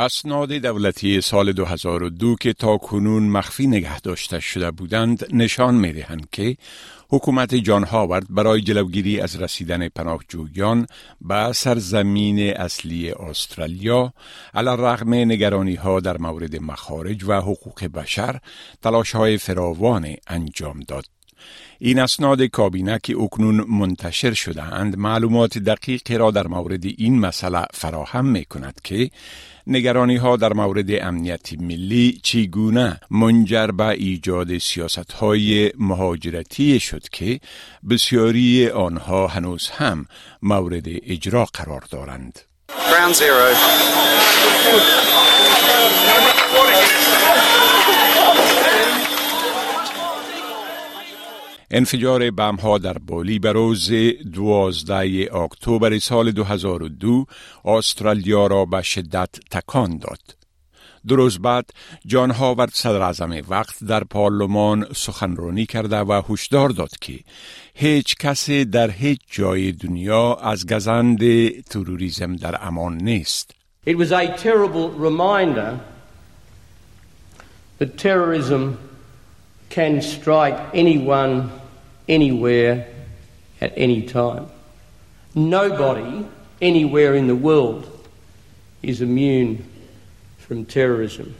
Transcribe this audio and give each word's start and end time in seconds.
اسناد 0.00 0.52
دولتی 0.52 1.20
سال 1.20 1.52
2002 1.52 2.36
که 2.40 2.52
تا 2.52 2.78
کنون 2.78 3.22
مخفی 3.22 3.66
نگه 3.66 4.00
داشته 4.00 4.40
شده 4.40 4.70
بودند 4.70 5.34
نشان 5.34 5.74
می 5.74 5.92
دهند 5.92 6.28
که 6.32 6.56
حکومت 7.10 7.54
جان 7.54 7.84
هاورد 7.84 8.26
برای 8.30 8.60
جلوگیری 8.60 9.20
از 9.20 9.42
رسیدن 9.42 9.88
پناهجویان 9.88 10.86
به 11.20 11.52
سرزمین 11.52 12.56
اصلی 12.56 13.10
استرالیا 13.10 14.12
علا 14.54 14.74
رغم 14.74 15.14
نگرانی 15.14 15.74
ها 15.74 16.00
در 16.00 16.18
مورد 16.18 16.56
مخارج 16.56 17.24
و 17.24 17.32
حقوق 17.32 17.84
بشر 17.84 18.38
تلاش 18.82 19.14
های 19.14 19.38
فراوان 19.38 20.14
انجام 20.26 20.80
داد. 20.80 21.19
این 21.78 21.98
اسناد 21.98 22.42
کابینه 22.42 23.00
که 23.02 23.16
اکنون 23.16 23.66
منتشر 23.68 24.32
شده 24.32 24.62
اند 24.62 24.98
معلومات 24.98 25.58
دقیقی 25.58 26.18
را 26.18 26.30
در 26.30 26.46
مورد 26.46 26.84
این 26.84 27.18
مسئله 27.18 27.64
فراهم 27.74 28.26
می 28.26 28.44
کند 28.44 28.80
که 28.84 29.10
نگرانی 29.66 30.16
ها 30.16 30.36
در 30.36 30.52
مورد 30.52 30.90
امنیت 30.90 31.52
ملی 31.52 32.20
چگونه 32.22 33.00
منجر 33.10 33.66
به 33.66 33.88
ایجاد 33.88 34.58
سیاست 34.58 35.12
های 35.12 35.72
مهاجرتی 35.78 36.80
شد 36.80 37.08
که 37.08 37.40
بسیاری 37.90 38.68
آنها 38.68 39.26
هنوز 39.26 39.70
هم 39.70 40.06
مورد 40.42 40.84
اجرا 40.86 41.44
قرار 41.44 41.84
دارند. 41.90 42.40
انفجار 51.70 52.30
بم 52.30 52.56
ها 52.56 52.78
در 52.78 52.98
بالی 52.98 53.38
به 53.38 53.52
روز 53.52 53.90
12 54.32 55.36
اکتبر 55.36 55.98
سال 55.98 56.30
2002 56.30 57.24
استرالیا 57.64 58.46
را 58.46 58.64
به 58.64 58.82
شدت 58.82 59.28
تکان 59.50 59.98
داد. 59.98 60.36
دو 61.08 61.16
روز 61.16 61.38
بعد 61.38 61.70
جان 62.06 62.30
هاورد 62.30 62.70
صدر 62.72 63.02
اعظم 63.02 63.42
وقت 63.48 63.84
در 63.84 64.04
پارلمان 64.04 64.86
سخنرانی 64.94 65.66
کرده 65.66 65.96
و 65.96 66.22
هشدار 66.28 66.68
داد 66.68 66.90
که 67.00 67.18
هیچ 67.74 68.16
کسی 68.16 68.64
در 68.64 68.90
هیچ 68.90 69.20
جای 69.30 69.72
دنیا 69.72 70.34
از 70.34 70.66
گزند 70.66 71.20
تروریسم 71.60 72.36
در 72.36 72.66
امان 72.66 72.96
نیست. 72.96 73.50
It 73.86 73.96
was 73.96 74.12
a 74.12 74.26
terrible 74.36 74.90
reminder 74.90 75.80
that 77.78 77.96
terrorism 77.96 78.76
can 79.70 80.02
strike 80.02 80.58
anyone 80.74 81.59
anywhere 82.16 82.74
at 83.64 83.72
any 83.86 84.00
time. 84.02 84.46
Nobody 85.34 86.12
anywhere 86.70 87.12
in 87.20 87.26
the 87.32 87.38
world 87.48 87.84
is 88.82 89.00
immune 89.00 89.64
from 90.38 90.64
terrorism. 90.64 91.34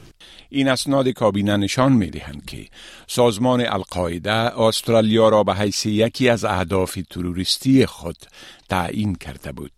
این 0.53 0.69
اسناد 0.69 1.09
کابینه 1.09 1.57
نشان 1.57 1.93
می 1.93 2.11
دهند 2.11 2.45
که 2.47 2.67
سازمان 3.07 3.61
القاعده 3.61 4.61
استرالیا 4.61 5.29
را 5.29 5.45
به 5.45 5.55
حیث 5.55 5.87
یکی 5.87 6.29
از 6.29 6.45
اهداف 6.45 6.99
تروریستی 7.11 7.87
خود 7.87 8.17
تعیین 8.69 9.15
کرده 9.15 9.53
بود. 9.53 9.73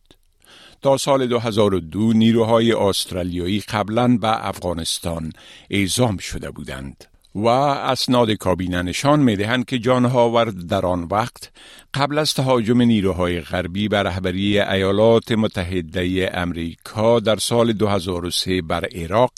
تا 0.83 0.97
سال 0.97 1.27
2002 1.27 2.13
نیروهای 2.13 2.73
استرالیایی 2.73 3.61
قبلا 3.61 4.17
به 4.17 4.49
افغانستان 4.49 5.33
اعزام 5.71 6.17
شده 6.17 6.51
بودند. 6.51 7.12
و 7.35 7.47
اسناد 7.47 8.31
کابینه 8.31 8.83
نشان 8.83 9.21
می 9.21 9.37
دهند 9.37 9.65
که 9.65 9.79
جان 9.79 10.05
هاورد 10.05 10.67
در 10.67 10.87
آن 10.87 11.03
وقت 11.11 11.51
قبل 11.95 12.19
از 12.19 12.35
تهاجم 12.35 12.83
نیروهای 12.83 13.41
غربی 13.41 13.89
بر 13.89 14.03
رهبری 14.03 14.61
ایالات 14.61 15.33
متحده 15.33 16.31
امریکا 16.35 17.21
در 17.21 17.37
سال 17.37 17.73
2003 17.73 18.63
بر 18.63 18.85
عراق 18.95 19.33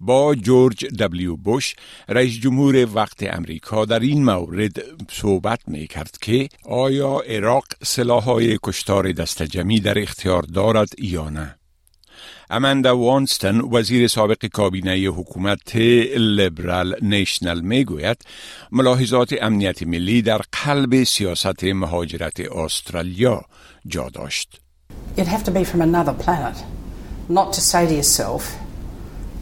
با 0.00 0.34
جورج 0.34 0.86
دبلیو 0.86 1.36
بوش 1.36 1.74
رئیس 2.08 2.40
جمهور 2.40 2.88
وقت 2.94 3.34
امریکا 3.36 3.84
در 3.84 4.00
این 4.00 4.24
مورد 4.24 4.82
صحبت 5.10 5.60
می 5.66 5.86
کرد 5.86 6.16
که 6.20 6.48
آیا 6.64 7.20
عراق 7.28 7.64
سلاحهای 7.82 8.58
کشتار 8.62 9.12
دستجمی 9.12 9.80
در 9.80 9.98
اختیار 9.98 10.42
دارد 10.42 10.88
یا 10.98 11.28
نه. 11.28 11.56
اماندا 12.50 12.98
وانستن 12.98 13.60
وزیر 13.60 14.08
سابق 14.08 14.46
کابینه 14.46 14.96
حکومت 14.96 15.76
لیبرال 16.16 16.96
نیشنل 17.02 17.60
می‌گوید 17.60 18.16
ملاحظات 18.72 19.34
امنیت 19.42 19.82
ملی 19.82 20.22
در 20.22 20.40
قلب 20.52 21.04
سیاست 21.04 21.64
مهاجرت 21.64 22.40
استرالیا 22.40 23.44
جا 23.86 24.08
داشت. 24.08 24.60
You'd 25.16 25.26
have 25.26 25.44
to 25.44 25.50
be 25.50 25.64
from 25.64 25.80
another 25.80 26.12
planet, 26.12 26.56
not 27.28 27.52
to 27.52 27.60
say 27.60 27.86
to 27.86 27.94
yourself, 27.94 28.42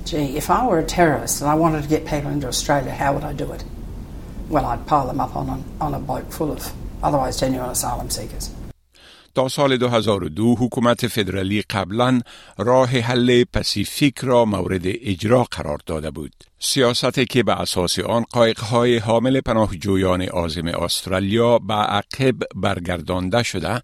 gee, 0.05 0.37
if 0.37 0.51
I 0.51 0.67
were 0.67 0.79
a 0.79 0.85
terrorist 0.99 1.41
and 1.41 1.51
I 1.51 1.55
wanted 1.55 1.83
to 1.83 1.89
get 1.89 2.05
people 2.07 2.31
into 2.31 2.47
Australia, 2.47 2.93
how 2.93 3.11
would 3.15 3.25
I 3.25 3.33
do 3.33 3.53
it? 3.53 3.65
Well, 4.49 4.67
I'd 4.67 4.87
pile 4.87 5.07
them 5.07 5.21
up 5.21 5.35
on 5.35 5.47
a, 5.49 5.85
on 5.85 5.95
a 5.95 5.99
boat 5.99 6.27
full 6.33 6.51
of 6.53 6.73
otherwise 7.03 7.41
genuine 7.41 7.71
asylum 7.71 8.11
seekers. 8.11 8.51
تا 9.35 9.49
سال 9.49 9.77
2002 9.77 10.55
حکومت 10.55 11.07
فدرالی 11.07 11.63
قبلا 11.63 12.21
راه 12.59 12.89
حل 12.89 13.45
پسیفیک 13.45 14.19
را 14.19 14.45
مورد 14.45 14.83
اجرا 14.85 15.45
قرار 15.51 15.79
داده 15.87 16.11
بود. 16.11 16.33
سیاستی 16.59 17.25
که 17.25 17.43
به 17.43 17.61
اساس 17.61 17.99
آن 17.99 18.25
قایقهای 18.31 18.99
حامل 18.99 19.41
پناهجویان 19.41 20.23
آزم 20.23 20.67
استرالیا 20.67 21.59
به 21.59 21.75
عقب 21.75 22.35
برگردانده 22.55 23.43
شده 23.43 23.83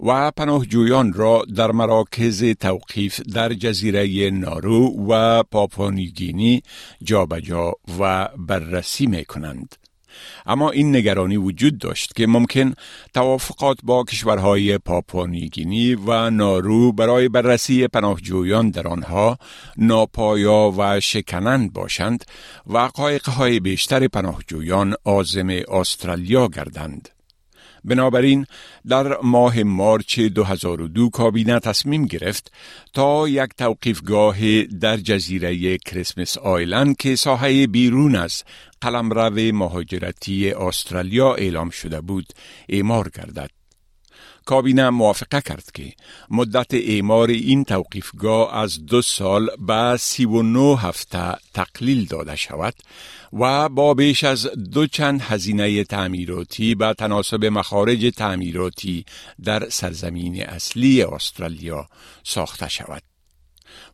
و 0.00 0.30
پناهجویان 0.30 1.12
را 1.12 1.44
در 1.56 1.70
مراکز 1.70 2.44
توقیف 2.44 3.20
در 3.20 3.52
جزیره 3.52 4.30
نارو 4.30 5.06
و 5.08 5.42
پاپانیگینی 5.42 6.62
جابجا 7.02 7.72
و 8.00 8.28
بررسی 8.38 9.06
می 9.06 9.24
کنند. 9.24 9.87
اما 10.46 10.70
این 10.70 10.96
نگرانی 10.96 11.36
وجود 11.36 11.78
داشت 11.78 12.16
که 12.16 12.26
ممکن 12.26 12.74
توافقات 13.14 13.78
با 13.82 14.04
کشورهای 14.04 14.78
پاپانیگینی 14.78 15.94
و 15.94 16.30
نارو 16.30 16.92
برای 16.92 17.28
بررسی 17.28 17.88
پناهجویان 17.88 18.70
در 18.70 18.88
آنها 18.88 19.38
ناپایا 19.76 20.74
و 20.78 21.00
شکنند 21.00 21.72
باشند 21.72 22.24
و 22.66 22.78
قایقهای 22.78 23.60
بیشتر 23.60 24.08
پناهجویان 24.08 24.94
آزم 25.04 25.48
استرالیا 25.48 26.48
گردند. 26.48 27.17
بنابراین 27.84 28.46
در 28.88 29.16
ماه 29.22 29.62
مارچ 29.62 30.20
2002 30.20 31.10
کابینه 31.10 31.58
تصمیم 31.58 32.06
گرفت 32.06 32.52
تا 32.92 33.28
یک 33.28 33.50
توقیفگاه 33.58 34.62
در 34.62 34.96
جزیره 34.96 35.78
کریسمس 35.78 36.38
آیلند 36.38 36.96
که 36.96 37.16
ساحه 37.16 37.66
بیرون 37.66 38.16
از 38.16 38.44
قلمرو 38.80 39.54
مهاجرتی 39.54 40.50
استرالیا 40.50 41.34
اعلام 41.34 41.70
شده 41.70 42.00
بود 42.00 42.26
اعمار 42.68 43.08
گردد. 43.14 43.57
کابینه 44.48 44.90
موافقه 44.90 45.40
کرد 45.40 45.70
که 45.74 45.92
مدت 46.30 46.74
اعمار 46.74 47.28
این 47.28 47.64
توقیفگاه 47.64 48.56
از 48.56 48.86
دو 48.86 49.02
سال 49.02 49.50
به 49.66 49.96
سی 49.96 50.24
و 50.24 50.42
نو 50.42 50.74
هفته 50.74 51.34
تقلیل 51.54 52.04
داده 52.04 52.36
شود 52.36 52.74
و 53.32 53.68
با 53.68 53.94
بیش 53.94 54.24
از 54.24 54.46
دو 54.46 54.86
چند 54.86 55.20
هزینه 55.20 55.84
تعمیراتی 55.84 56.74
به 56.74 56.94
تناسب 56.94 57.44
مخارج 57.44 58.14
تعمیراتی 58.16 59.04
در 59.44 59.68
سرزمین 59.68 60.42
اصلی 60.42 61.02
استرالیا 61.02 61.88
ساخته 62.24 62.68
شود. 62.68 63.02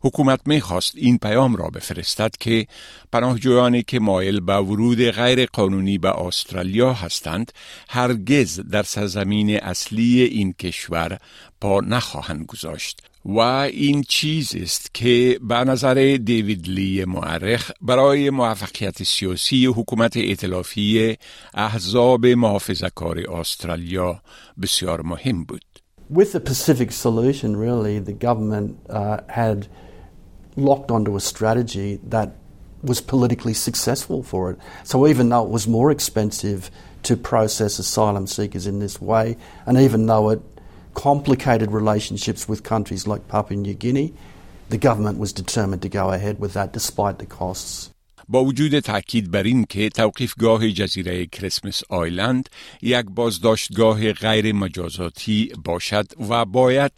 حکومت 0.01 0.39
می‌خواست 0.45 0.93
این 0.95 1.17
پیام 1.17 1.55
را 1.55 1.67
بفرستد 1.67 2.31
که 2.39 2.67
پناهجویانی 3.11 3.83
که 3.83 3.99
مایل 3.99 4.39
به 4.39 4.57
ورود 4.57 5.09
غیر 5.09 5.45
قانونی 5.45 5.97
به 5.97 6.09
استرالیا 6.09 6.93
هستند 6.93 7.51
هرگز 7.89 8.59
در 8.59 8.83
سرزمین 8.83 9.59
اصلی 9.59 10.21
این 10.21 10.53
کشور 10.53 11.17
پا 11.61 11.81
نخواهند 11.81 12.45
گذاشت 12.45 13.01
و 13.25 13.39
این 13.39 14.03
چیز 14.03 14.55
است 14.55 14.93
که 14.93 15.39
به 15.41 15.55
نظر 15.55 16.17
دیوید 16.23 16.67
لی 16.67 17.05
معرخ 17.05 17.71
برای 17.81 18.29
موفقیت 18.29 19.03
سیاسی 19.03 19.65
حکومت 19.65 20.17
ائتلافی 20.17 21.17
احزاب 21.53 22.25
محافظه 22.25 22.89
کار 22.95 23.19
استرالیا 23.31 24.21
بسیار 24.61 25.01
مهم 25.01 25.43
بود. 25.43 25.74
With 26.09 26.33
the 26.33 26.39
Pacific 26.39 26.91
solution, 26.91 27.57
really, 27.57 27.97
the 27.97 28.13
government 28.13 28.79
uh, 28.89 29.21
had 29.27 29.67
locked 30.55 30.91
onto 30.91 31.15
a 31.15 31.19
strategy 31.19 31.99
that 32.03 32.35
was 32.83 33.01
politically 33.01 33.55
successful 33.55 34.21
for 34.21 34.51
it. 34.51 34.59
So 34.83 35.07
even 35.07 35.29
though 35.29 35.43
it 35.43 35.49
was 35.49 35.67
more 35.67 35.89
expensive 35.89 36.69
to 37.03 37.17
process 37.17 37.79
asylum 37.79 38.27
seekers 38.27 38.67
in 38.67 38.79
this 38.79 39.01
way, 39.01 39.37
and 39.65 39.77
even 39.79 40.05
though 40.05 40.29
it 40.29 40.41
complicated 40.93 41.71
relationships 41.71 42.47
with 42.47 42.61
countries 42.61 43.07
like 43.07 43.27
Papua 43.27 43.59
New 43.59 43.73
Guinea, 43.73 44.13
the 44.69 44.77
government 44.77 45.17
was 45.17 45.33
determined 45.33 45.81
to 45.81 45.89
go 45.89 46.11
ahead 46.11 46.39
with 46.39 46.53
that 46.53 46.71
despite 46.71 47.17
the 47.17 47.25
costs. 47.25 47.91
با 48.29 48.43
وجود 48.43 48.79
تاکید 48.79 49.31
بر 49.31 49.43
این 49.43 49.65
که 49.69 49.89
توقیفگاه 49.89 50.71
جزیره 50.71 51.25
کریسمس 51.25 51.81
آیلند 51.89 52.49
یک 52.81 53.05
بازداشتگاه 53.05 54.13
غیر 54.13 54.55
مجازاتی 54.55 55.51
باشد 55.63 56.05
و 56.29 56.45
باید 56.45 56.91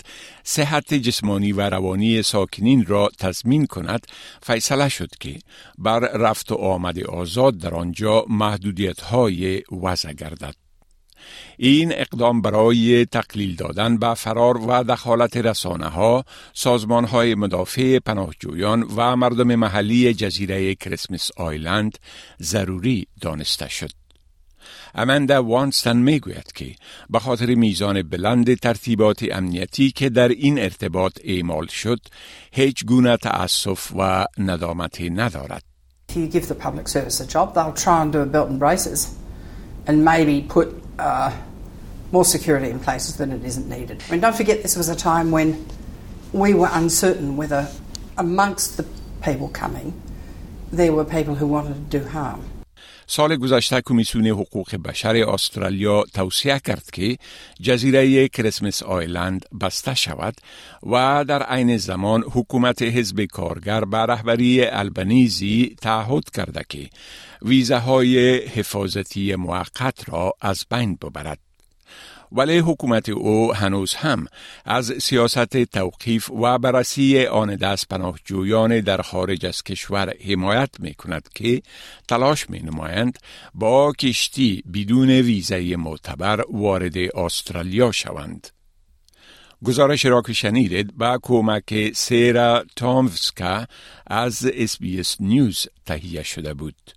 صحت 0.44 0.94
جسمانی 0.94 1.52
و 1.52 1.62
روانی 1.62 2.22
ساکنین 2.22 2.86
را 2.86 3.10
تضمین 3.20 3.66
کند 3.66 4.08
فیصله 4.44 4.90
شد 4.90 5.10
که 5.20 5.40
بر 5.78 6.00
رفت 6.00 6.52
و 6.52 6.56
آمد 6.56 7.00
آزاد 7.00 7.58
در 7.58 7.76
آنجا 7.76 8.26
محدودیت 8.30 9.02
های 9.02 9.64
وضع 9.84 10.14
گردد. 10.14 10.67
این 11.58 11.94
اقدام 11.94 12.42
برای 12.42 13.06
تقلیل 13.06 13.56
دادن 13.56 13.98
به 13.98 14.14
فرار 14.14 14.58
و 14.58 14.84
دخالت 14.84 15.38
رسانه 15.38 15.88
ها، 15.88 16.26
سازمان 16.54 17.06
های 17.06 17.36
مدافع 17.36 18.00
پناهجویان 18.00 18.84
و 18.96 19.16
مردم 19.16 19.56
محلی 19.56 20.14
جزیره 20.14 20.76
کریسمس 20.76 21.32
آیلند 21.38 21.98
ضروری 22.42 23.08
دانسته 23.22 23.70
شد. 23.70 23.90
امندا 24.96 25.44
وانستن 25.44 25.98
می 25.98 26.20
گوید 26.20 26.52
که 26.56 26.76
به 27.10 27.20
خاطر 27.20 27.56
میزان 27.56 28.02
بلند 28.02 28.60
ترتیبات 28.60 29.26
امنیتی 29.32 29.92
که 29.92 30.10
در 30.10 30.28
این 30.28 30.60
ارتباط 30.60 31.20
اعمال 31.24 31.68
شد 31.68 32.00
هیچ 32.52 32.86
گونه 32.86 33.18
تأسف 33.18 33.92
و 33.98 34.26
ندامتی 34.38 35.10
ندارد. 35.10 35.64
If 36.10 36.16
you 36.16 36.28
give 36.28 36.48
the 36.48 36.56
public 36.56 36.88
service 36.88 37.20
a 37.20 37.28
job, 37.28 37.54
they'll 37.54 37.74
try 37.74 38.02
and 38.04 38.14
do 38.14 38.20
a 38.22 38.26
belt 38.26 38.50
and 38.50 38.60
braces 38.60 39.02
and 39.88 40.06
maybe 40.06 40.42
put 40.56 40.68
uh, 41.00 41.36
more 42.12 42.26
security 42.26 42.70
in 42.70 42.80
places 42.80 43.18
than 43.18 43.32
it 43.32 43.44
isn't 43.44 43.68
needed. 43.70 44.04
I 44.08 44.12
mean, 44.12 44.22
don't 44.22 44.36
forget 44.36 44.62
this 44.62 44.76
was 44.78 44.90
a 44.90 44.96
time 44.96 45.32
when 45.32 45.66
we 46.34 46.54
were 46.54 46.70
uncertain 46.72 47.38
whether 47.38 47.68
amongst 48.18 48.78
the 48.78 48.86
people 49.24 49.50
coming 49.50 49.94
there 50.72 50.92
were 50.92 51.06
people 51.06 51.36
who 51.36 51.48
wanted 51.48 51.74
to 51.90 52.00
do 52.00 52.06
harm. 52.06 52.44
سال 53.10 53.36
گذشته 53.36 53.82
کمیسیون 53.82 54.28
حقوق 54.28 54.76
بشر 54.76 55.16
استرالیا 55.16 56.04
توصیه 56.14 56.60
کرد 56.66 56.84
که 56.94 57.18
جزیره 57.62 58.28
کریسمس 58.28 58.84
آیلند 58.84 59.46
بسته 59.62 59.94
شود 59.96 60.34
و 60.84 61.26
در 61.28 61.44
عین 61.44 61.78
زمان 61.78 62.24
حکومت 62.24 62.82
حزب 62.82 63.26
کارگر 63.26 63.86
به 63.86 63.98
رهبری 63.98 64.66
البنیزی 64.66 65.76
تعهد 65.82 66.30
کرده 66.30 66.62
که 66.70 66.90
ویزاهای 67.42 68.38
حفاظتی 68.38 69.36
موقت 69.36 70.10
را 70.10 70.34
از 70.42 70.66
بین 70.72 70.96
ببرد. 70.96 71.47
ولی 72.32 72.58
حکومت 72.58 73.10
او 73.10 73.54
هنوز 73.54 73.94
هم 73.94 74.26
از 74.66 74.94
سیاست 75.02 75.64
توقیف 75.64 76.30
و 76.32 76.58
بررسی 76.58 77.26
آن 77.26 77.56
دست 77.56 77.88
پناهجویان 77.88 78.80
در 78.80 79.02
خارج 79.02 79.46
از 79.46 79.64
کشور 79.64 80.14
حمایت 80.30 80.70
می 80.80 80.94
کند 80.94 81.30
که 81.36 81.62
تلاش 82.08 82.50
می 82.50 82.60
نمایند 82.60 83.20
با 83.54 83.94
کشتی 84.00 84.64
بدون 84.74 85.10
ویزه 85.10 85.76
معتبر 85.76 86.44
وارد 86.52 86.98
استرالیا 86.98 87.92
شوند. 87.92 88.48
گزارش 89.66 90.06
را 90.06 90.22
که 90.22 90.34
شنیدید 90.34 90.98
با 90.98 91.20
کمک 91.22 91.94
سیرا 91.94 92.66
تامفسکا 92.76 93.66
از 94.08 94.52
SBS 94.54 94.78
News 95.20 95.68
تهیه 95.86 96.24
شده 96.24 96.54
بود. 96.54 96.97